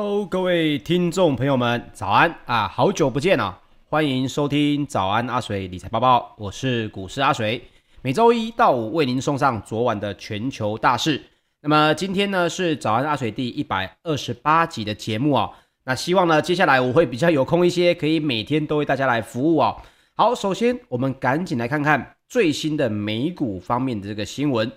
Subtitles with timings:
[0.00, 2.68] Hello，各位听众朋友们，早安啊！
[2.68, 3.58] 好久不见啊！
[3.90, 7.60] 欢迎收听早安阿水理财报报，我是股市阿水，
[8.00, 11.20] 每周一到五为您送上昨晚的全球大事。
[11.62, 15.50] 那么今天呢是早安阿水第一百二十八集的节目啊。
[15.82, 19.74] 那希望呢接下来我会比较有空一些，可以每天都为大家来服务啊。
[20.14, 24.70] 好，首先我们赶紧来看看最新的美股方面的这个新闻。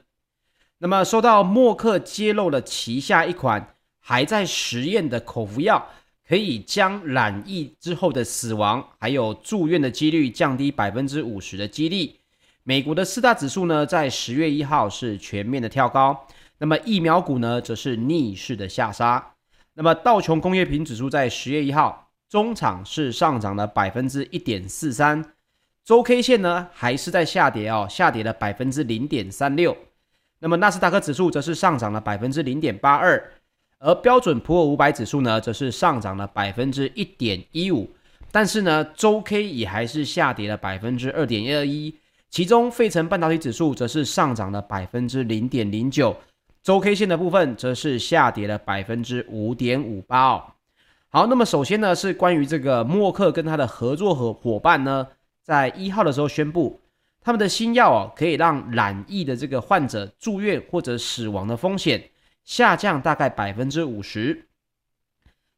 [0.79, 3.75] 那么受到默克揭露了旗下一款。
[4.01, 5.87] 还在实验的口服药，
[6.27, 12.15] 可以将染疫之后的死亡还有住院的几率降低百分之五十的几率。
[12.63, 16.27] 美国的四大指数呢，在十月一号是全面的跳高，
[16.57, 19.33] 那么疫苗股呢，则是逆势的下杀。
[19.73, 25.33] 那么道琼工业平指数在十月一号中场是上涨了百分之一点四三，
[25.83, 29.75] 周 K 线呢还是在下跌哦，下跌了百分之零点三六。
[30.39, 33.31] 那么纳斯达克指数则是上涨了百分之零点八二。
[33.83, 37.89] 而标准普尔五百指数呢，则是上涨了百分之一点一五，
[38.31, 41.95] 但是呢，周 K 也还是下跌了百分之二点二一。
[42.29, 46.15] 其中，费城半导体指数则是上涨了百分之零点零九，
[46.61, 50.43] 周 K 线的部分则是下跌了百分之五点五八哦。
[51.09, 55.07] 好，那么首先呢，是关于这个默克跟他的合作和伙伴呢，
[55.43, 56.79] 在一号的时候宣布，
[57.19, 62.10] 他们的新药哦，可以让染疫的这个患者住院或者死亡的风险。
[62.51, 64.45] 下降大概百分之五十，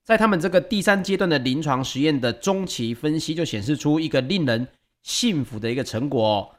[0.03, 4.67] 在他们这个第三阶段的临床实验的中期分析就显示出一个令人
[5.01, 6.49] 信服的一个成果哦。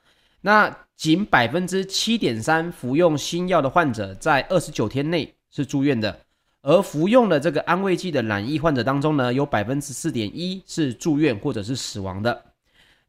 [0.40, 6.18] 那仅百分之七点三服用新药的患者在二十九天内是住院的，
[6.62, 12.46] 而服用了这个安慰剂的染疫患者当中呢，有百分之四点一是住院或者是死亡的。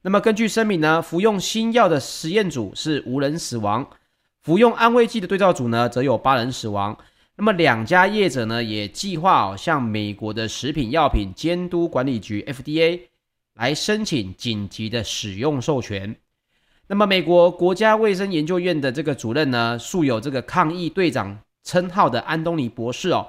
[0.03, 3.89] 那么根据声明呢，服用新药的实验组是无人死亡，
[4.43, 6.95] 服用安慰剂的对照组呢则有八人死亡。
[7.37, 13.01] 那么两家业者呢，也计划哦，向美国的食品药品监督管理局 FDA
[13.55, 16.15] 来申请紧急的使用授权。
[16.87, 23.27] 那么美国国家卫生研究院的这个主任呢，素有这个抗疫队长称号的安东尼博士哦，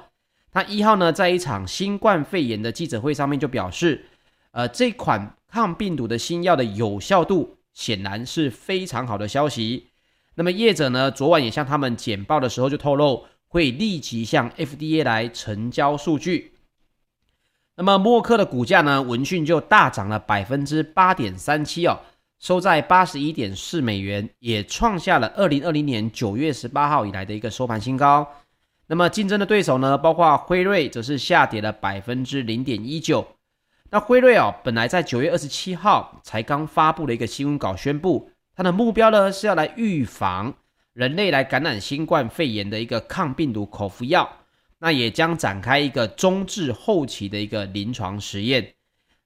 [0.53, 4.05] 他一号呢，在一场新冠肺炎的记者会上面就表示，
[4.53, 9.89] 呃，这款抗病毒的新药的有效度显然是非常好的消息。
[10.37, 13.25] 那么业者呢，昨晚也向他们简报的时候就透露。
[13.49, 16.53] 会立即向 FDA 来呈交数据。
[17.77, 22.01] 那么默克的股价呢，闻讯就大涨了百分之八点三七哦，
[22.39, 28.27] 收在八十一点四美元，也创下了二零二零年九月十八号以来的一个收盘新高。
[28.87, 33.27] 那么竞争的对手呢，包括辉瑞，则是下跌了百分之零点一九。
[33.91, 40.55] 那辉瑞哦，本来在九月二十七号才刚发布了一个新闻稿，宣布它的目标呢是要来预防。
[40.97, 44.27] 人类来感染新冠肺炎的一个抗病毒口服药，
[44.79, 48.73] 那也将展开一个中至后期的一个临床实验。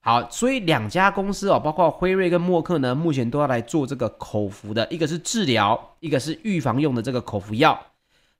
[0.01, 7.79] 好，所以两家公司哦，包括辉瑞跟默克呢，目前都要来做这个口服的，一个是治疗，一个是预防用的这个口服药。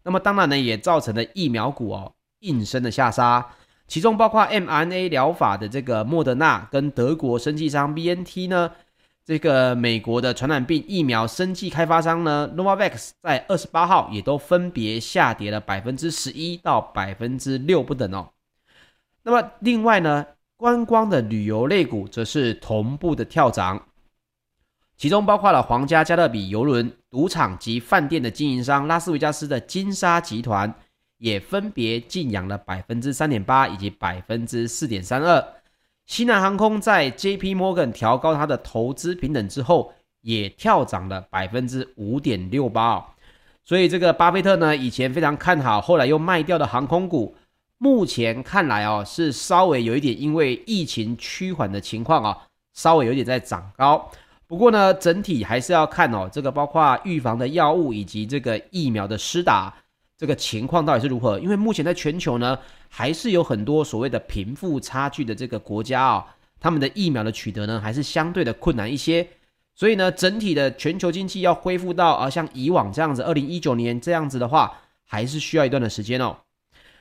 [0.04, 3.48] 那么当然呢，也造成了疫苗股哦应声的下杀，
[3.88, 8.72] 其中包括 mRNA 疗法的这个莫德纳跟德国生技商 BNT 呢。
[9.24, 18.30] 这个美国的传染病疫苗生技开发商呢，Novavax 在二十八号也都分别下跌了百分之十一到百分之六不等哦。
[19.24, 20.26] 那么另外呢，
[20.58, 23.88] 观光的旅游类股则是同步的跳涨，
[24.98, 30.74] 其中包括了皇家加勒比邮轮、赌场及饭店的经营商拉斯维加斯的金沙集团，
[31.20, 35.61] 也分别劲扬了百分之三点八以及百分之四点三二。
[36.12, 37.56] 西南航空在 J.P.
[37.56, 43.06] Morgan 调高它的投资平等之后，也跳涨了百分之五点六八哦。
[43.64, 47.34] 所以这个巴菲特呢，以前非常看好，后来又卖掉的航空股，
[47.78, 52.38] 目前看来哦，是稍微有一点因为疫情趋缓的情况啊，
[52.74, 54.12] 稍微有点在涨高。
[54.48, 59.74] 不过呢，整体还是要看哦，这个包括预防的药物以及这个疫苗的施打。
[60.22, 61.40] 这个情况到底是如何？
[61.40, 62.56] 因为目前在全球呢，
[62.90, 69.28] 还是有很多所谓的贫富差距的这个国家啊、他们的疫苗的取得呢，还是相对的困难一些。
[69.74, 74.72] 所以呢，整体的全球经济要恢复到啊，像以往这样子，二零一九年这样子的话，
[75.08, 76.38] 还是需要一段的时间哦。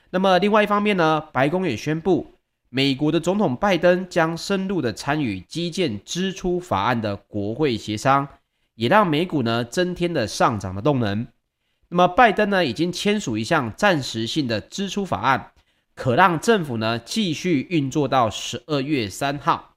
[0.09, 2.25] 那么另外一方面呢，白宫也宣布，
[2.69, 8.27] 美国的总统拜登将深入的参与基建支出法案的国会协商，
[8.73, 11.27] 也让美股呢增添了上涨的动能。
[11.93, 15.51] 那么，拜登呢已经签署一项暂时性的支出法案，
[15.93, 19.75] 可让政府呢继续运作到十二月三号。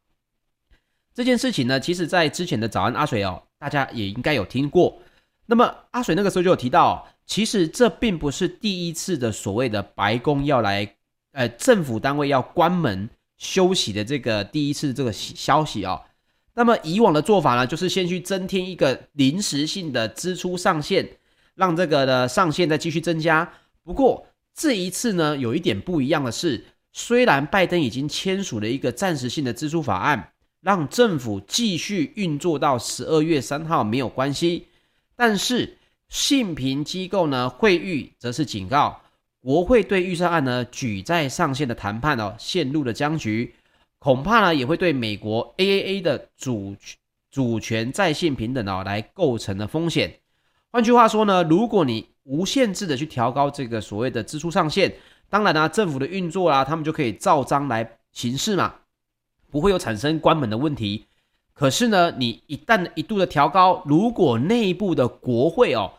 [1.12, 4.96] 这件事情呢，其实在之前的早安阿水哦，大家也应该有听过。
[5.46, 10.94] 那么阿水那个时候就有提到，其实这并不是第一次的所谓的白宫要来
[11.32, 16.00] 呃政府单位要关门休息的这个第一次这个消息哦。
[16.54, 21.16] 那么以往的做法呢，就是先去增添一个临时性的支出上限，
[21.54, 23.52] 让这个的上限再继续增加。
[23.82, 34.66] 不过这一次呢，有一点不一样的是，虽然拜登已经签署了一个暂时性的支出法案，让政府继续运作到十二月三号没有关系，
[35.16, 35.76] 但是
[36.08, 39.00] 信评机构呢，惠誉则是警告，
[39.40, 43.54] 国会对预算案呢举债上限的谈判哦，陷入了僵局。
[43.98, 46.76] 恐怕呢也会对美国 AAA 的主
[47.30, 50.20] 主权债信平等哦来构成了风险。
[50.74, 54.92] 换句话说呢，如果你无限制的去调高这个所谓的支出上限，
[55.30, 58.74] 当然呢、政府的运作啦、他们就可以照章来行事嘛，
[59.52, 61.04] 不会有产生关门的问题。
[61.52, 65.92] 可是呢，你一旦一度的调高，如果内部的国会哦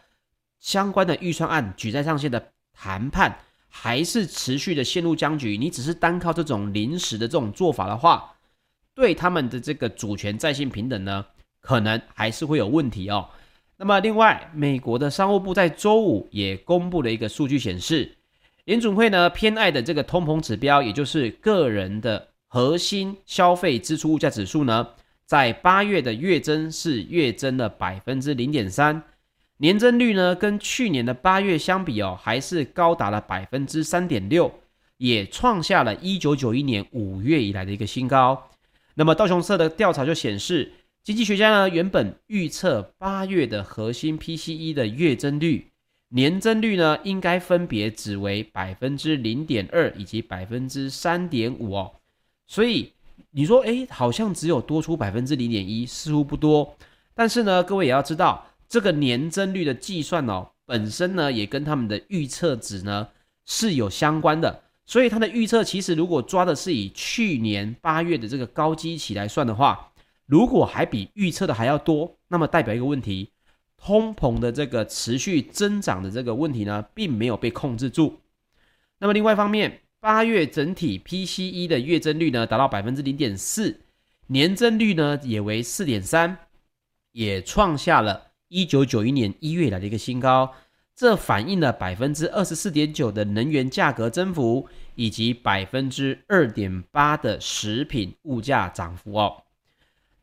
[0.59, 3.39] 相关的预算案举债上限的谈判，
[3.69, 8.35] 还是持续的陷入僵局，你只是单靠这种临时的这种做法的话，
[8.93, 11.25] 对他们的这个主权债信评等呢，
[11.61, 13.29] 可能还是会有问题哦。
[13.77, 18.15] 那么另外，美国的商务部在周五也公布了一个数据显示，
[18.63, 24.87] 联准会呢偏爱的这个通膨指标，也就是个人的核心消费支出物价指数呢，
[25.25, 29.03] 在八月的月增是月增了百分之零点三。
[29.57, 34.53] 年增率呢，跟去年的八月相比哦，还是高达了百分之三点六，
[34.97, 38.49] 也创下了一九九一年五月以来的一个新高。
[38.95, 40.71] 那么道琼社的调查就显示，
[41.05, 45.69] 经济学家呢原本预测八月的核心 PCE 的月增率、
[46.09, 51.91] 年增率呢，应该分别只为百分之零点二以及百分之三点五哦。
[52.47, 52.91] 所以
[53.29, 56.75] 你说，诶，好像只有多出百分之零点一，似乎不多。
[57.13, 58.47] 但是呢，各位也要知道。
[58.67, 63.09] 这个年增率的计算哦，本身呢也跟他们的预测值呢
[63.45, 69.91] 是有相关的，所以它的预测其实如果抓的是以去年八月的这个高基期来算的话，
[70.25, 73.31] 如果还比预测的还要多，那么代表一个问题，
[73.77, 78.21] 通膨的这个持续增长的这个问题呢，并没有被控制住。
[78.99, 83.81] 那么另外一方面，八月整体 PCE 的月增率呢达到百分之零点四，
[84.27, 86.37] 年增率呢也为四点三，
[87.11, 88.31] 也创下了。
[88.47, 90.53] 一九九一年一月以来的一个新高，
[90.95, 99.44] 这反映了百分之二十四点九的能源价格增幅，以及百分之二点八的食品物价涨幅哦。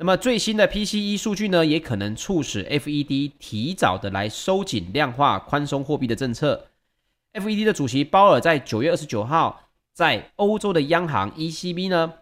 [0.03, 6.67] 那么最新的 PCE 数据呢，也可能促使 FED 提早的来收紧量化宽松货币的政策。
[7.35, 12.15] FED 的主席鲍尔在九月二十九号在欧洲的央行 ECB 呢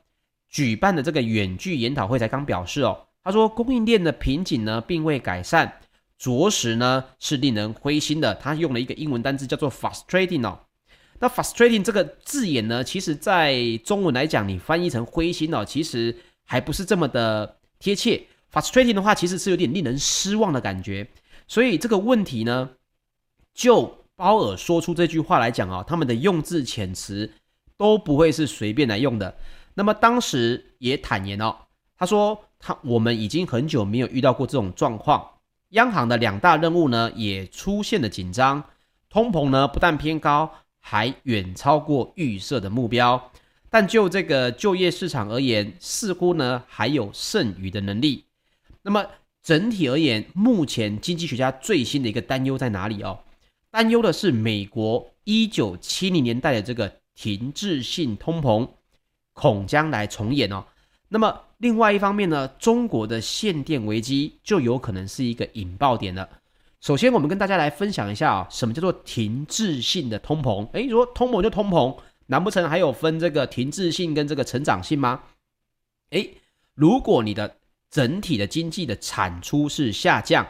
[0.51, 5.81] 举办的这个远距研讨会才刚表示哦，他说供应链的瓶颈呢并未改善。
[6.19, 8.35] 着实呢是令人灰心的。
[8.35, 10.59] 他用了一个英文单字叫做 frustrating 哦。
[11.19, 18.29] 那 frustrating 这个字眼呢，其实在中文来讲，你翻译成灰心哦，其实还不是这么的贴切。
[18.53, 21.09] frustrating 的话，其实是有点令人失望的感觉。
[21.47, 22.71] 所以这个问题呢，
[23.55, 27.33] 就鲍尔说出这句话来讲哦，他们的用字遣词
[27.77, 29.37] 都不会是随便来用的。
[29.75, 31.55] 那么当时也坦言哦，
[31.97, 35.27] 他说他我们已经很久没有遇到过这种状况。
[35.71, 38.65] 央行的两大任务呢，也出现了紧张，
[39.09, 43.31] 通膨呢不但偏高，还远超过预设的目标。
[43.71, 48.25] 但就这个就业市场而言，似乎呢还有剩余的能力。
[48.83, 49.07] 那么
[49.43, 53.21] 整体而言，目前经济学家最新的一个担忧在哪里哦？
[53.71, 58.69] 担忧的是美国一九七零年代的这个停滞性通膨，
[59.33, 60.65] 恐将来重演哦。
[61.09, 66.29] 那么另外一方面呢，中国的限电危机就有可能是一个引爆点了。
[66.81, 70.69] 首先，我们跟大家来分享一下啊，什么叫做停滞性的通膨？
[70.73, 71.97] 诶，如果通膨就通膨，
[72.31, 75.21] 难不成还有分这个停滞性跟这个成长性吗？
[76.11, 76.35] 诶，
[76.75, 77.57] 如果你的
[77.91, 80.47] 整体的经济的产出是下降，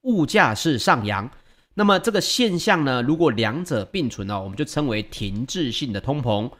[0.00, 1.30] 物价是上扬，
[1.74, 6.50] 那么这个现象呢，如果两者并存呢，我们就称为停滞性的通膨。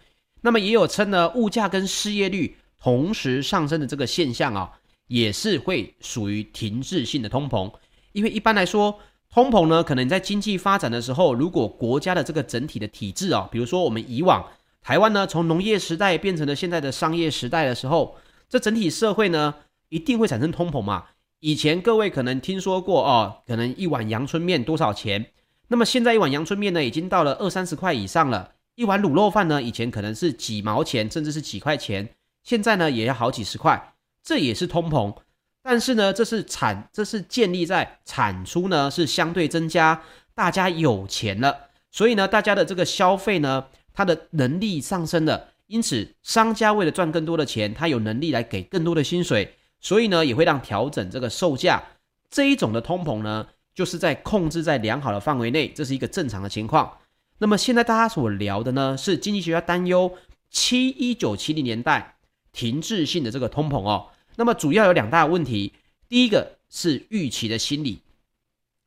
[0.43, 2.57] 那么也有称呢，物价跟失业率。
[2.81, 4.71] 同时上升的这个现象啊，
[5.09, 7.75] 也是会属于停滞性的通膨，
[8.13, 14.47] 因为一般来说，通膨呢，可能在经济发展的时候，如果国家的这个整体的体制啊，比如说我们以往
[14.89, 18.17] 台湾呢，从农业时代变成了现在的商业时代的时候，
[18.49, 19.55] 这整体社会呢，
[19.91, 21.09] 一定会产生通膨嘛。
[21.41, 25.27] 以前各位可能听说过哦，可能一碗阳春面多少钱？
[25.67, 28.53] 那么现在一碗阳春面呢，已经到了二三十块以上了。
[28.77, 32.15] 一碗卤肉饭呢，以前可能是几毛钱，甚至是几块钱。
[32.43, 33.93] 现在呢，也要好几十块，
[34.23, 35.15] 这也是通膨。
[35.63, 40.03] 但是呢，这是产，这是建立在产出呢是相对增加，
[40.35, 43.67] 大家有钱了，所以呢，大家的这个消费呢，
[43.99, 51.83] 它的能力上升了，因此商家为了赚更多的钱，他有能力来给更多的薪水，所以呢也会让调整这个售价。
[52.31, 56.99] 这一种的通膨呢，就是在控制在良好的范围内，这是一个正常的情况。
[57.39, 60.13] 那么现在大家所聊的呢，是经济学家担忧
[60.49, 62.19] 七一九七零年代
[62.53, 64.11] 停滞性的这个通膨哦。
[64.37, 65.73] 那么主要有两大问题，
[66.09, 68.03] 第一个是预期的心理。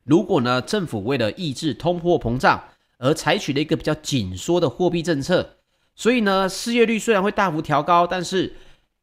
[0.06, 2.64] 如果呢，政府为了抑制通货膨胀
[3.02, 5.58] 而采取了一个比较紧缩的货币政策，
[5.96, 8.54] 所以呢，失业率虽然会大幅调高，但是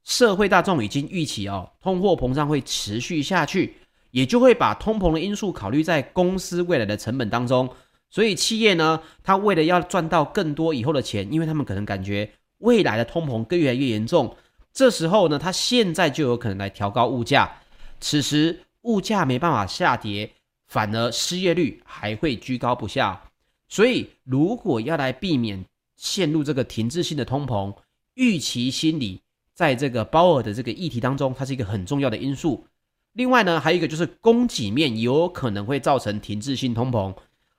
[0.04, 3.74] 社会大众已经预期哦，通货膨胀会持续下去，
[4.12, 7.68] 也就会把通膨的因素考虑在公司未来的成本当中。
[8.08, 14.36] 所以企业呢，他为了要赚到更多以后的钱，因为他们可能感觉未来的通膨更越来越严重，
[14.72, 17.50] 这时候呢，他现在就有可能来调高物价。
[17.98, 20.30] 此时物价没办法下跌。
[20.68, 23.22] 反而失业率还会居高不下，
[23.68, 25.64] 所以如果要来避免
[25.96, 27.74] 陷入这个停滞性的通膨，
[28.14, 29.20] 预期心理
[29.54, 32.66] 在这个鲍尔的这个议题当中，它是一个很重要的因素。
[33.12, 37.14] 另外呢，还有一个就是供给面有可能会造成停滞性通膨，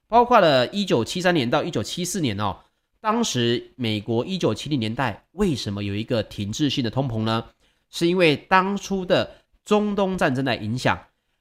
[0.08, 2.58] 包括了一九七三年到一九七四年哦，
[3.02, 7.46] 当时美国一九七零年代为什么有一个停滞性的通膨呢？
[7.90, 9.30] 是因为当初的
[9.66, 10.98] 中东战争的影响。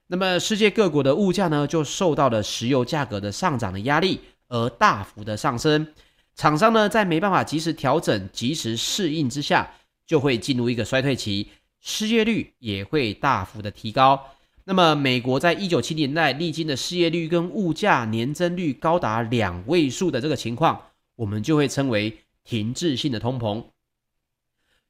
[0.07, 5.87] 那么世界各国的物价呢，就受到了石油价格的上涨的压力而大幅的上升。
[6.35, 9.75] 厂商呢，在没办法及时调整、及时适应之下，
[10.07, 11.49] 就会进入一个衰退期，
[11.81, 14.21] 失业率也会大幅的提高。
[14.65, 20.81] 那么美国在一九七零年代历经的失业率跟物价年增率高达两位数的这个情况，
[21.17, 23.65] 我们就会称为停滞性的通膨。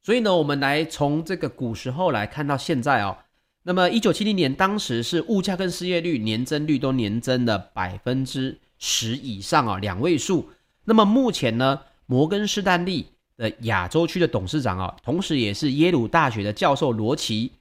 [0.01, 3.17] 所以呢，我们来从这个古时候来看到现在哦。
[3.63, 10.49] 那么，一九七零年当时是物价跟失业率年增率都年增了百分之十以上啊，两位数。
[10.85, 13.05] 那么目前呢，摩根士丹利
[13.37, 17.51] 的亚洲区的董事长啊，同时也是耶鲁大学的教授罗奇，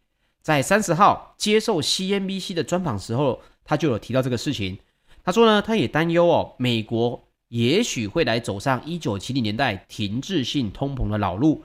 [0.41, 4.79] 在三十号接受 CNBC 的专访时候，他就有提到这个事情。
[5.23, 11.65] 他说呢，他也担忧哦，美国也许会来走上一九七零年代停滞性通膨的老路。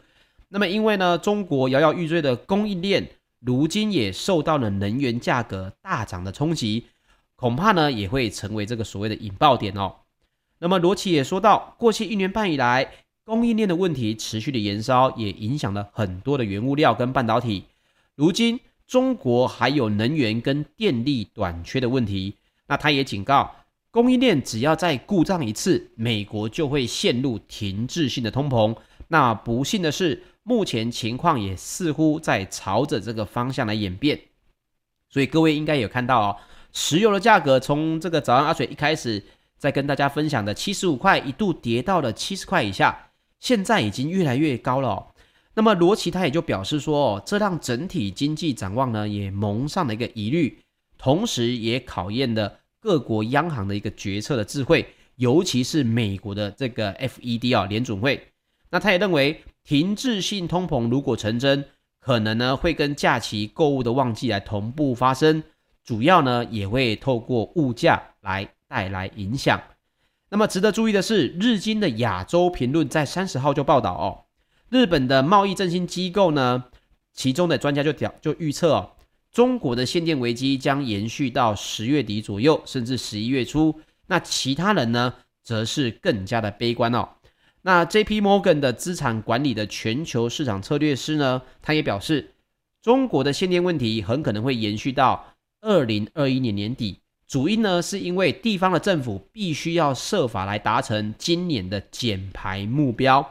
[0.49, 3.07] 那么因为呢，中国摇摇欲坠的供应链。
[3.45, 6.85] 如今也受到了能源价格大涨的冲击，
[7.43, 9.95] 恐怕呢也会成为这个所谓的引爆点哦。
[10.59, 12.89] 那么罗奇也说到，过去一年半以来，
[13.25, 17.65] 供应链的问题持续的延烧，也影响了很多的原物料跟半导体。
[18.15, 22.35] 如今中国还有能源跟电力短缺的问题，
[22.67, 23.53] 那他也警告，
[23.91, 28.73] 供应链只要再故障一次，美国就会陷入停滞性的通膨。
[29.09, 30.23] 那不幸的是。
[30.45, 34.19] 目前情况也似乎在朝着这个方向来演变，
[35.09, 36.37] 所以各位应该有看到哦，
[36.73, 39.23] 石油的价格从这个早安阿水一开始
[39.57, 45.07] 在跟大家分享的七十五块，一度跌到了七十块以下，现在已经越来越高了哦。
[45.53, 50.59] 那么罗奇他也就表示说哦，这让整体经济展望呢也蒙上了一个疑虑，
[50.97, 58.27] 同时也考验了各国央行的一个决策的智慧，尤其是美国的这个 FED 啊联准会，
[58.69, 59.43] 那他也认为。
[59.65, 61.63] 停滞性通膨如果成真，
[62.01, 65.41] 可能呢会跟假期购物的旺季来同步发生，
[65.83, 69.61] 主要呢也会透过物价来带来影响。
[70.29, 74.25] 那么值得注意的是，日经的亚洲评论在三十号就报道哦，
[74.69, 76.65] 日本的贸易振兴机构呢，
[77.13, 78.91] 其中的专家就表就预测哦，
[79.31, 83.79] 中国的限电危机将延续到十月底左右，甚至十一月初。
[84.07, 87.09] 那其他人呢，则是更加的悲观哦。
[87.61, 88.19] 那 J.P.
[88.19, 92.33] Morgan 的资产管理的全球市场策略师呢，他也表示，
[92.81, 95.32] 中国的限电问题很可能会延续到
[95.63, 96.99] 二零二一年年底。
[97.25, 103.27] 主因呢，是因为地方的政府必须要设法来达成今年的减排目标。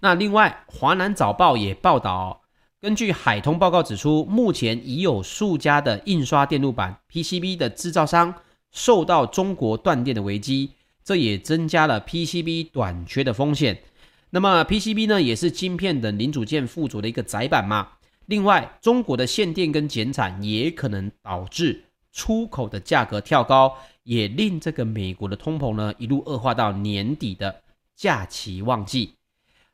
[0.00, 2.42] 那另外，华南早报也报道，
[2.80, 8.32] 根据海通报告指出，目前已有数家的印刷电路板 PCB 的制造商
[8.70, 10.70] 受到中国断电的危机。
[11.02, 13.82] 这也增加了 PCB 短缺的风险。
[14.30, 17.88] 那么 PCB 呢，也是晶片等零组件附着的一个载板嘛。
[18.26, 27.62] 另外，中国的限电跟减产也可能导致出口的价格跳高，也令这个美国的通膨呢一路恶化到年底的
[27.94, 29.14] 假期旺季。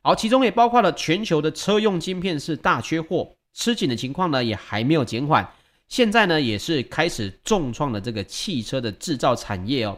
[0.01, 5.47] 好，其中也包括了全球的车用晶片是大缺货，吃紧的情况呢也还没有减缓。
[5.87, 9.97] 现在呢也是开始重创了这个汽车的制造产业哦。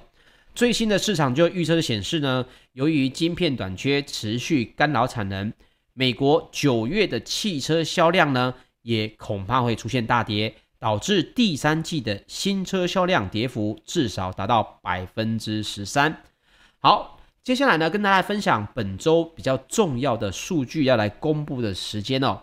[0.53, 5.51] 最新的市场就预测显示呢，由于晶片短缺持续干扰产能，
[5.93, 16.23] 美国九月的汽车销量呢，也恐怕会出现大跌，导致第三季的新车销量跌幅至少达到百分之十三。
[16.79, 22.41] 好，接下来呢，跟大家分享本周比较重要的数据要来公布的时间哦。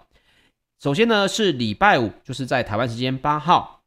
[0.80, 3.82] 首先呢是礼拜五，就是在台湾时间八号，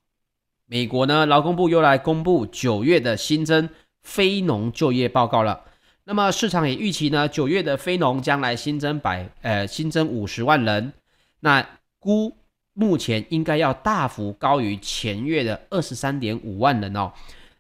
[0.65, 3.69] 美国呢劳工部又来公布九月的新增
[4.02, 5.63] 非农就业报告了。
[6.06, 10.94] 那么市场也预期呢，九月的非农将来新增百呃新增五十万人，
[11.39, 11.66] 那
[12.00, 12.36] 估
[12.74, 17.12] 目前应该要大幅高于前月的二十三点五万人哦。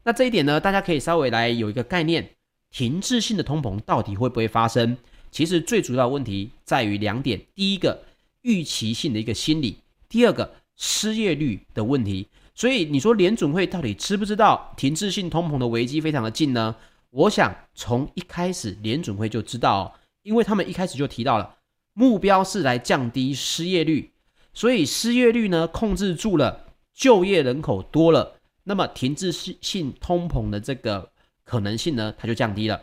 [0.03, 2.29] 那这一点呢，大家可以稍微来有一个概念。
[2.69, 4.97] 停滞性的通膨到底会不会发生？
[5.29, 8.01] 其实最主要的问题在于两点：第一个，
[8.41, 9.75] 预期性的一个心理；
[10.09, 12.27] 第二个，失业率的问题。
[12.55, 16.75] 所以你说联准会到底知不知道停滞性通膨的危机非常的近呢？
[17.13, 19.85] 我想从一开始联准会就知道哦，
[20.23, 21.57] 因为他们一开始就提到了
[21.93, 24.11] 目标是来降低失业率，
[24.53, 31.11] 所以失业率呢控制住了，就业人口多了，那么停滞性通膨的这个。
[31.45, 32.81] 可能性呢，它就降低了。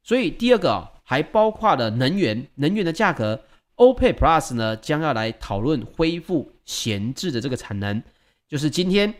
[0.00, 3.42] 所以第二个、还包括了能源，能源的价格
[3.74, 8.00] ，OPEC Plus 呢将要来讨论恢复闲置的这个产能。
[8.46, 9.12] 就是今天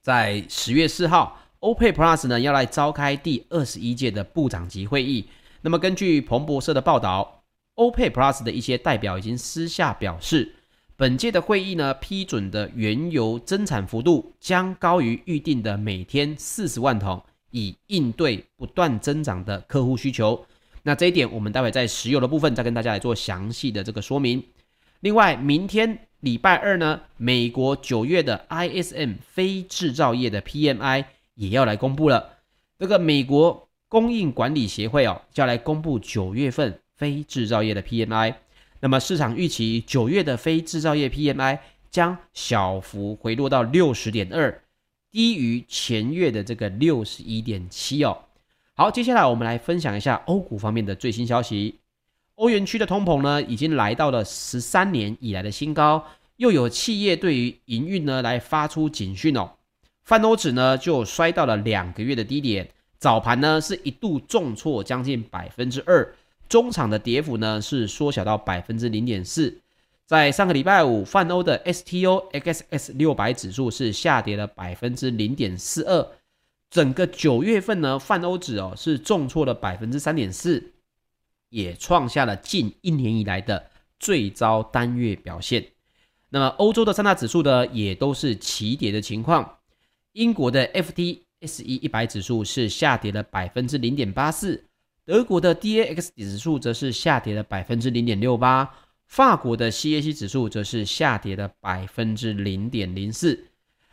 [0.00, 5.26] 在十月四号，OPEC Plus 呢要来召开第二十一届的部长级会议。
[5.62, 7.42] 那么根据彭博社的报道
[7.76, 10.54] ，OPEC Plus 的一些代表已经私下表示，
[10.96, 17.22] 本届的会议呢批准的原油增产幅度将高于预定的每天四十万桶。
[17.50, 20.44] 以应对不断增长的客户需求，
[20.82, 24.44] 那这一点我们待会在石油的部分再跟大家来做详细的这个说明。
[25.00, 31.06] 另外，明天礼拜二呢，美国九月的 ISM 非制造业的 PMI
[31.38, 32.38] 也要来公布了。
[32.78, 38.34] 这个美国供应管理协会哦，要来公布九月份非制造业的 PMI。
[38.80, 41.58] 那么市场预期九月的非制造业 PMI
[41.90, 44.62] 将小幅回落到六十点二。
[45.10, 48.24] 低于前月的这个六十一点七哦。
[48.74, 51.78] 好，接下来我们来分享一下欧股方面的最新消息。
[52.34, 56.04] 欧元区的通膨呢，已经来到了十三年以来的新高，
[56.36, 59.50] 又有企业对于营运呢来发出警讯哦。
[60.08, 62.66] 泛欧指呢就摔到了两个月的低点，
[62.98, 66.14] 早盘呢是一度重挫将近百分之二，
[66.48, 69.60] 中场的跌幅呢是缩小到百分之零点四。
[70.06, 76.08] 在上个礼拜五，泛欧的 STOXX 六百指数是下跌了百分之零点四二，
[76.70, 80.72] 整个九月份呢，泛欧指哦是重挫了百分之三点四，
[81.50, 83.66] 也创下了近一年以来的
[84.00, 85.66] 最糟单月表现。
[86.30, 89.56] 那么欧洲的三大指数呢，也都是齐跌的情况。
[90.18, 94.64] 英国的 FTSE 一百指数是下跌了百分之零点八四，
[95.04, 98.68] 德国的 DAX 指数则是下跌了百分之零点六八。
[99.06, 103.46] 法国的 CAC 指数则是下跌了百分之零点零四。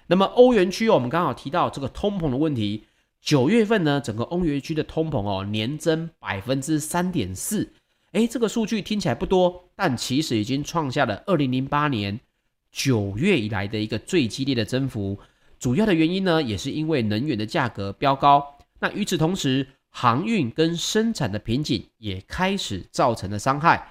[0.07, 2.85] 那么欧元区，我们刚好提到这个通膨的问题。
[3.21, 7.71] 九月份呢，整个欧元区的通膨哦，年增百分之三点四。
[8.13, 12.19] 诶，这个数据听起来不多，但其实已经创下了二零零八年
[12.71, 15.19] 九月以来的一个最激烈的增幅。
[15.59, 18.57] 主要的原因呢，也是因为能源的价格飙高。
[18.79, 23.89] 那与此同时，航运跟生产的瓶颈也开始造成了伤害。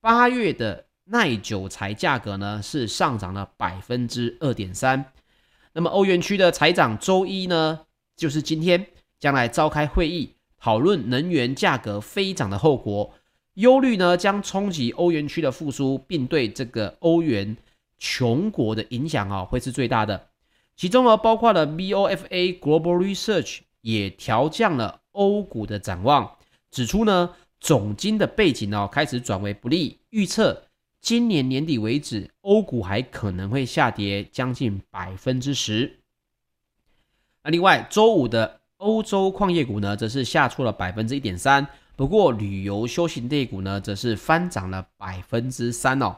[0.00, 5.12] 八月的耐久材价格呢是上涨了百分之二点三。
[5.72, 7.80] 那么欧元区的财长周一呢，
[8.16, 8.86] 就是今天
[9.18, 13.14] 将来召开会议，讨论能源价格飞涨的后果，
[13.54, 17.56] 忧虑呢将冲击欧元区的复苏，并对这个欧元
[17.98, 20.28] 穷国的影响啊会是最大的。
[20.76, 26.36] 其中呢包括了 BofA Global Research 也调降了欧股的展望，
[26.70, 27.34] 指出呢。
[27.60, 30.64] 总金的背景哦，开始转为不利，预测
[31.00, 36.00] 今年年底为止，欧股还可能会下跌将近百分之十。
[37.42, 41.66] 那另外，周五的欧洲矿业股呢，则是下挫了百分之一点三。
[41.96, 46.16] 不过，旅游休闲类股呢，则是翻涨了百分之三哦。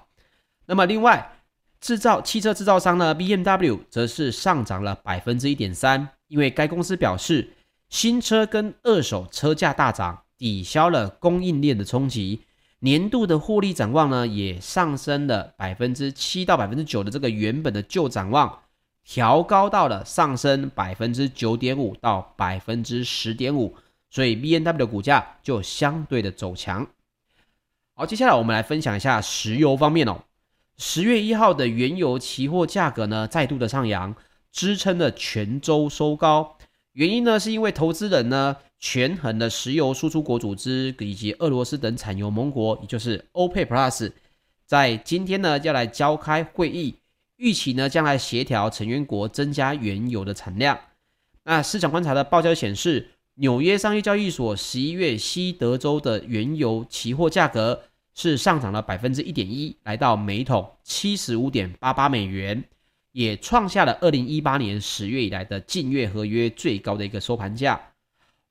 [0.67, 1.36] 那么，另外，
[1.81, 7.51] 制造汽车制造商呢，BMW 则是上涨了百分之一点三，因为该公司表示，
[7.89, 10.23] 新车跟二手车价大涨。
[10.39, 12.43] 抵消了供应链的冲击，
[12.81, 18.59] 年度的获利展望呢也上升了百分之七到百分之九的这个原本的旧展望，
[19.03, 23.75] 调高到了上升百分之九点五到百分之十点五，
[24.11, 26.87] 所以 BMW 的股价就相对的走强。
[27.95, 30.23] 好，接下来我们来分享一下石油方面哦。
[30.79, 34.15] 十月一号的原油期货价格呢再度的上扬，
[34.53, 36.57] 支撑了全周收高。
[36.93, 38.57] 原因呢是因为投资人呢。
[38.79, 44.13] 权衡的石油输出国组织以及俄罗斯等产油盟国，也就是 OPEC Plus，
[44.67, 46.97] 在今天呢要来召开会议，
[47.37, 50.79] 预期呢将来协调成员国增加原油的产量。
[51.45, 57.85] 那市场观察的报价显示，纽约商业交易所十一月西德州的原油期货价格
[58.17, 62.65] 是上涨了百分之一点一，来到每桶七十五点八八美元，
[63.13, 67.79] 也创下了二零一八年十月以来的近月合约最高的一个收盘价。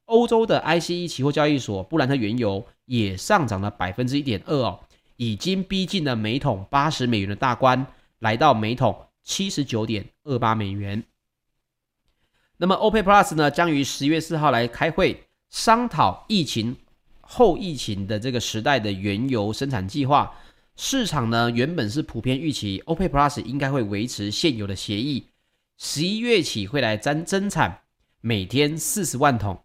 [0.06, 4.80] 欧洲的 ICE 期货交易所布兰特原油也上涨了百分之一点二哦，
[5.16, 7.88] 已经逼近了每桶八十美元的大关，
[8.20, 11.04] 来到每桶七十九点二八美元。
[12.58, 16.78] 那么，OPEC Plus 呢，将于十月四号来开会，商讨疫情
[17.28, 20.32] 后疫情的这个时代的原油生产计划。
[20.78, 25.26] 市场呢，原本是普遍预期 OPEC Plus 应该会维持现有的协议，
[25.78, 27.82] 十一月起会来增增产
[28.22, 29.58] 每天四十万桶。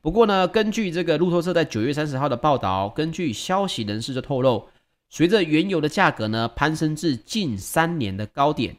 [0.00, 4.68] 不过呢，根据这个路透社在九月三十号的报道，根据消息人士的透露，
[5.08, 8.76] 随着原油的价格呢攀升至近三年的高点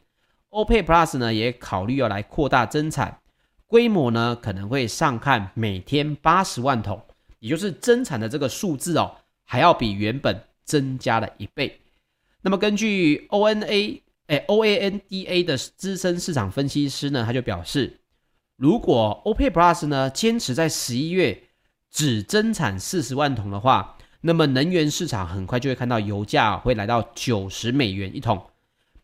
[0.50, 3.18] ，OPEC Plus 呢也考虑要来扩大增产。
[3.66, 7.02] 规模呢可能会上看每天八十万桶，
[7.38, 11.80] 也就是增产的这个数字哦，还要比原本增加了一倍。
[12.42, 17.98] 那么根据 O N A 哎 O A N D A 的资深市场分析师呢，他就表示，
[18.56, 21.44] 如果 OPEC Plus 呢坚持在十一月
[21.90, 28.42] 只增产四十万桶的话，那么能源市场很快就会看到油价会来到九十美元一桶。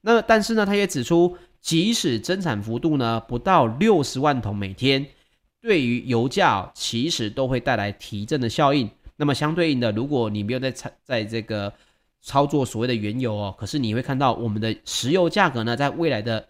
[0.00, 1.36] 那但是呢，他也指出。
[1.64, 5.06] 即使增产幅度呢不到六十万桶每天，
[5.64, 8.86] 对于油价其实都会带来提振的效应。
[9.16, 11.72] 那么相对应的，如果你没有在操在这个
[12.20, 16.46] 操作所谓的原油哦，可是你会看到我们的石油价格呢，在未来的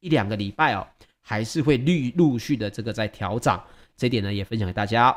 [0.00, 0.86] 一两个礼拜哦，
[1.20, 3.62] 还是会陆陆续的这个在调涨。
[3.98, 5.14] 这点呢也分享给大家。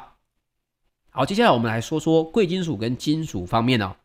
[1.10, 3.96] 好，接下来我们来说说贵金属跟金属方面哦。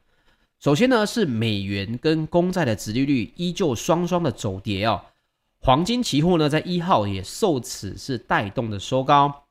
[0.61, 5.03] 首先呢是美元跟公债的殖利率依旧双双的走跌哦。
[5.67, 9.47] 黄金期货呢，在一号也受此是带动的收高，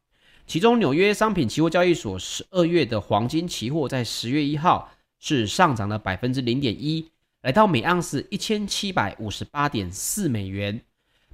[0.47, 10.80] 其中纽约商品期货交易所十二月的黄金期货在十月一号是上涨了百分之零点一，来到每盎司一千七百五十八点四美元。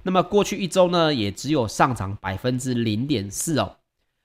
[0.02, 3.76] 那么过去一周呢，也只有上涨百分之零点四哦。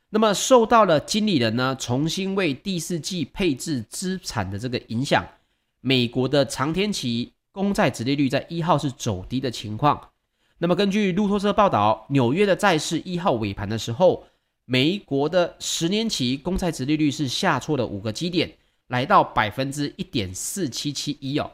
[0.10, 5.24] 那么受到了经理人呢重新为第四季配置资产的这个影响，
[5.82, 10.10] 美国的长天期公债殖利率在一号是走低的情况。
[10.60, 14.26] 那么，根据路透社报道，纽约的债市一号尾盘的时候，
[14.65, 18.52] 美国的十年期公债殖利率是下挫了五个基点，
[18.88, 21.52] 来到百分之一点四七七一哦。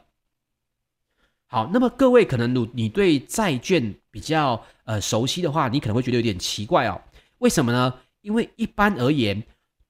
[1.48, 7.02] 好，那么各位可能你你对债券比较呃熟悉的话，你可能会觉得有点奇怪哦。
[7.40, 7.94] 为什么呢？
[8.22, 9.44] 因为一般而言，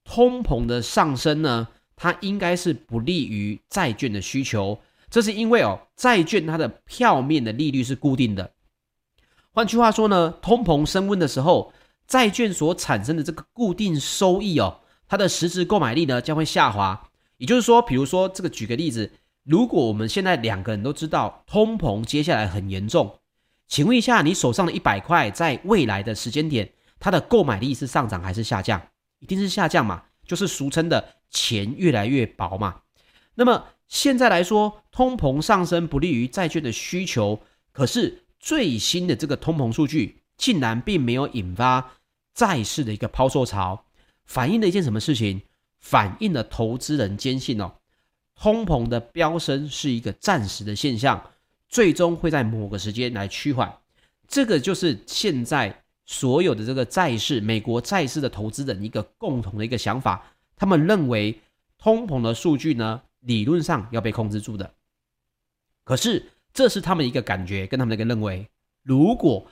[0.04, 4.80] 通膨的上升呢，它应该是不利于债券的需求。
[5.12, 8.53] 这是因为哦，债券它的票面的利率是固定的。
[9.56, 11.72] 换句话说呢，通膨升温的时候，
[12.08, 17.10] 债券所产生的这个固定收益哦，它的实质购买力呢将会下滑。
[17.38, 19.12] 也就是说，比如说这个举个例子，
[19.44, 23.20] 如果我们现在两个人都知道通膨接下来很严重，
[23.68, 28.82] 请问一下，你手上的一百块，在未来的时间点，它的购买力是上涨还是下降？
[29.20, 32.82] 一定是下降嘛，就是俗称的钱越来越薄嘛。
[33.36, 37.40] 那么现在来说，通膨上升不利于债券的需求，
[37.72, 38.23] 可是。
[38.44, 41.94] 最新的这个通膨数据竟然并没有引发
[42.34, 43.86] 债市的一个抛售潮，
[44.26, 45.44] 反映了一件什么事情？
[45.80, 47.76] 反映了投资人坚信哦，
[48.36, 51.32] 通膨的飙升是一个暂时的现象，
[51.70, 53.74] 最终会在某个时间来趋缓。
[54.28, 60.22] 这个就是现在所有的这个债市，美国债市的投资人一个共同的一个想法，
[60.58, 61.40] 他们认为
[61.78, 64.74] 通膨的数据呢，理论上要被控制住的，
[65.86, 66.33] 可是。
[66.54, 68.48] 这是他们一个感觉，跟他们的一个认为。
[68.84, 69.48] 如果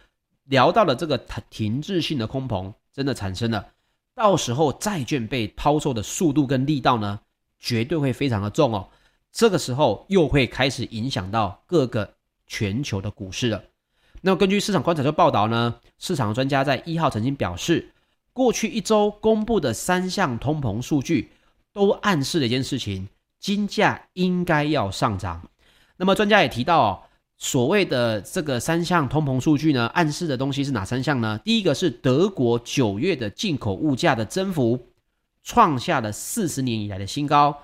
[0.46, 1.18] 聊到了这个
[1.50, 3.66] 停滞性的通膨真的产生了，
[4.14, 7.20] 到时候债券被抛售的速度跟力道呢，
[7.60, 8.90] 绝对会非常的重哦。
[9.32, 12.14] 这个时候又会开始影响到各个
[12.46, 13.64] 全球的股市了。
[14.20, 17.94] 那么根据市场观察的报道呢，市场专家在一号曾经表示，
[18.34, 21.32] 过去一周公布的三项通膨数据
[21.72, 23.08] 都暗示了一件事情：
[23.40, 25.50] 金价应该要上涨。
[26.02, 27.00] 那么专家也提到哦，
[27.38, 31.40] 所谓的这个三项通膨数据呢，暗示的东西是哪三项呢？
[31.46, 34.88] 第一个是德国九月的进口物价的增幅
[35.44, 37.56] 创下了四十年以来的新高，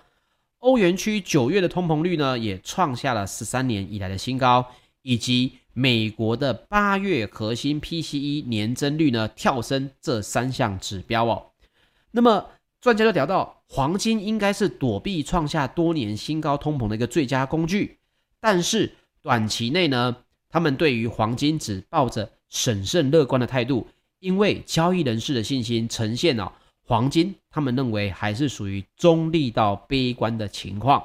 [0.59, 4.63] 欧元区九月的通膨率呢也创下了十三年以来的新高，
[5.01, 11.47] 以及美国的八月核心 PCE 年增率呢跳升这三项指标哦。
[12.11, 17.96] 那么专家就聊到，黄金应该是躲避创下多年新高通膨的一个最佳工具。
[18.39, 20.15] 但是短期内呢，
[20.49, 23.87] 他们对于黄金只抱着审慎乐观的态度，
[24.19, 26.51] 因为交易人士的信心呈现了、哦、
[26.83, 31.03] 黄金，他们认为还是属于中立到悲观的情况，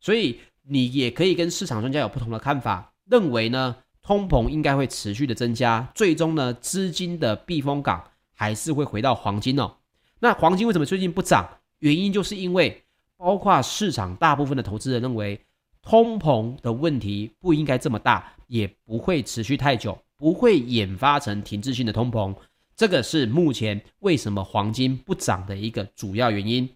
[0.00, 9.76] 所以你也可以跟市场专家有不同的看法，认为呢，通膨应该会持续的增加，最终呢，资金的避风港还是会回到黄金哦。
[10.20, 11.48] 那黄金为什么最近不涨？
[11.78, 12.84] 原因就是因为
[13.16, 15.40] 包括市场大部分的投资人认为，
[15.82, 22.34] 通膨的问题不应该这么大，也不会持续太久，不会引发成停滞性的通膨。
[22.74, 26.68] 这个是目前为什么黄金不涨的一个主要原因。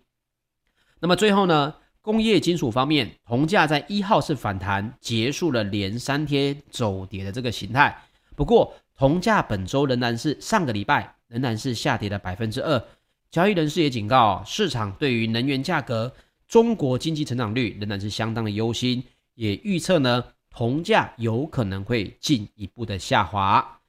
[1.00, 7.96] 那么最后呢，工业金属方面，铜价在一号是反弹，结束了连三天走跌的这个形态。
[8.34, 12.82] 不过，铜价本周仍然是上个礼拜仍然是下跌了百分之二。
[13.30, 16.12] 交易人士也警告，市场对于能源价格、
[16.48, 19.02] 中国经济成长率仍然是相当的忧心，
[19.34, 23.80] 也预测呢，铜价有可能会进一步的下滑。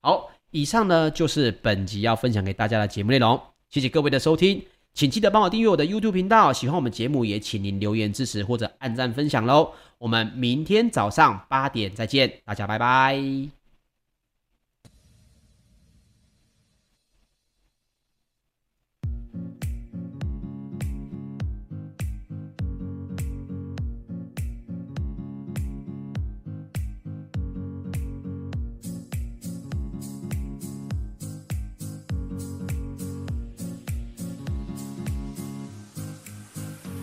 [0.00, 3.40] 好，以上呢就是本集要分享给大家的节目内容。
[3.68, 4.62] 谢谢各位的收听。
[4.92, 9.72] 请记得帮我订阅我的 YouTube 频道，喜欢我们节目也请您留言支持或者按赞分享喽。
[9.98, 13.63] 我们明天早上八点再见，大家拜拜。